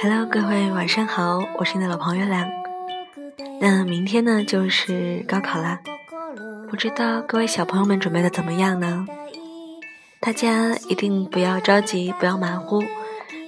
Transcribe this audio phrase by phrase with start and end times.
[0.00, 2.48] Hello，各位晚上好，我是你的老朋友月亮。
[3.60, 5.80] 那明天呢就是高考啦，
[6.70, 9.04] 不知道各位小朋友们准备的怎么样呢？
[10.20, 12.84] 大家一定不要着急，不要马虎。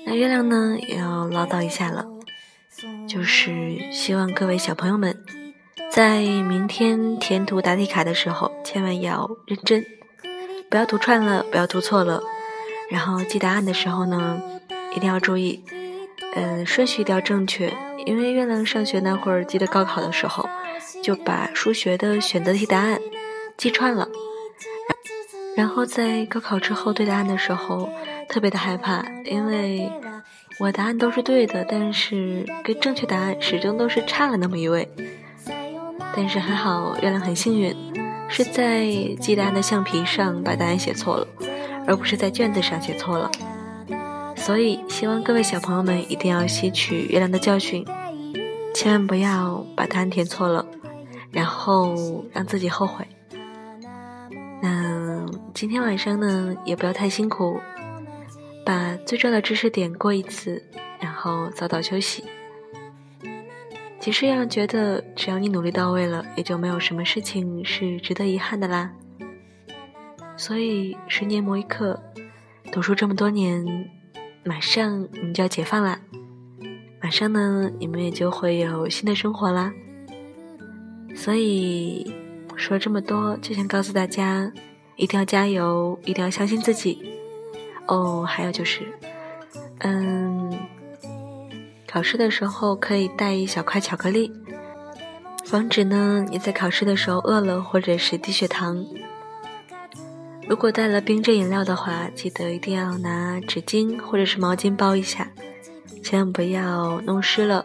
[0.06, 2.06] 那月亮呢也要唠叨一下了，
[3.08, 5.16] 就是希望各位小朋友们
[5.92, 9.86] 在明天填涂答题卡的时候，千万要认真，
[10.68, 12.20] 不要涂串了，不要涂错了。
[12.90, 14.42] 然后记答案的时候呢，
[14.94, 15.62] 一定要注意，
[16.34, 17.72] 嗯，顺序一定要正确。
[18.06, 20.48] 因为月亮上学那会儿，记得高考的时候，
[21.02, 22.98] 就把数学的选择题答案
[23.56, 24.08] 记串了。
[25.56, 27.90] 然后在高考之后对答案的时候，
[28.28, 29.90] 特别的害怕，因为
[30.58, 34.88] 我答案都是对的，但是跟正确答案始终都是差了那么一位。
[36.16, 37.76] 但是还好，月亮很幸运，
[38.28, 38.86] 是在
[39.20, 41.26] 记答案的橡皮上把答案写错了，
[41.86, 43.30] 而不是在卷子上写错了。
[44.40, 47.86] 所以希望各位小朋友们一定要吸取月亮的教训，
[48.74, 50.66] 千万不要把答案填错了，
[51.30, 53.06] 然后让自己后悔。
[54.62, 55.24] 那
[55.54, 57.60] 今天晚上呢，也不要太辛苦，
[58.64, 60.60] 把最重要的知识点过一次，
[60.98, 62.24] 然后早早休息。
[64.00, 68.90] 其实让觉得，只要你努力到位了，也就没有什么事情是值得遗憾的啦。
[70.36, 72.02] 所以十年磨一课，
[72.72, 73.62] 读书这么多年，
[74.44, 76.00] 马上你就要解放啦，
[77.02, 79.72] 马上呢，你们也就会有新的生活啦。
[81.14, 82.14] 所以
[82.56, 84.52] 说这么多，就想告诉大家。
[84.96, 87.10] 一定要加油，一定要相信自己
[87.86, 88.22] 哦。
[88.22, 88.82] 还有就是，
[89.78, 90.52] 嗯，
[91.88, 94.30] 考试的时候可以带一小块巧克力，
[95.46, 98.84] 防止呢你在考试的时候饿了或者是低血糖。
[100.48, 105.30] 如果带了冰镇饮料的话，记得一定要拿纸巾或者是毛巾包一下，
[106.02, 107.64] 千万不要弄湿了。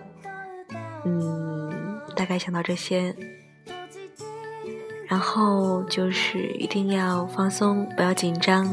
[1.04, 3.16] 嗯，大概想到这些。
[5.08, 8.66] 然后就是一定要放松，不要紧张。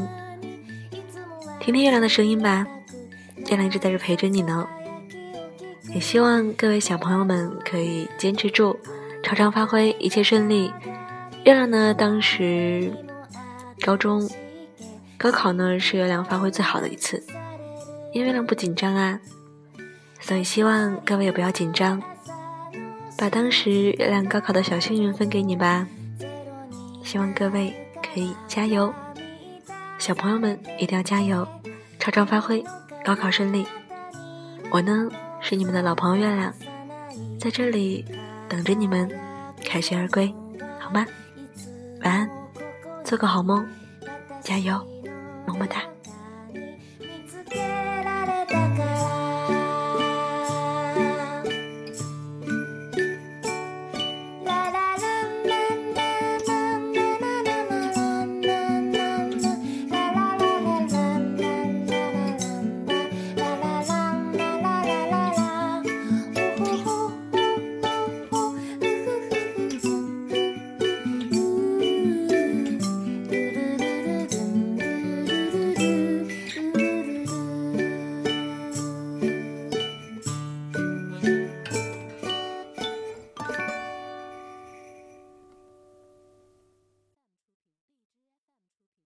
[1.59, 2.67] 听听月亮的声音吧，
[3.49, 4.67] 月亮一直在这陪着你呢。
[5.93, 8.77] 也希望各位小朋友们可以坚持住，
[9.21, 10.71] 超常发挥，一切顺利。
[11.45, 12.91] 月亮呢，当时
[13.83, 14.27] 高中。
[15.17, 17.23] 高考呢是月亮发挥最好的一次，
[18.13, 19.19] 因为月亮不紧张啊，
[20.19, 22.01] 所以希望各位也不要紧张，
[23.17, 25.87] 把当时月亮高考的小幸运分给你吧。
[27.03, 28.93] 希望各位可以加油，
[29.97, 31.47] 小朋友们一定要加油，
[31.99, 32.63] 超常发挥，
[33.05, 33.65] 高考顺利。
[34.71, 35.07] 我呢
[35.39, 36.53] 是你们的老朋友月亮，
[37.39, 38.03] 在这里
[38.49, 39.09] 等着你们
[39.63, 40.33] 凯旋而归，
[40.79, 41.05] 好吗？
[42.03, 42.29] 晚安，
[43.03, 43.67] 做个好梦，
[44.41, 44.79] 加油，
[45.45, 45.92] 么么哒。